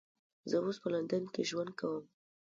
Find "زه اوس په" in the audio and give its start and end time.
0.49-0.87